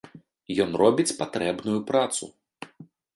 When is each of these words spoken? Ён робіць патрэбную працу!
Ён 0.63 0.71
робіць 0.81 1.13
патрэбную 1.19 1.75
працу! 1.91 2.31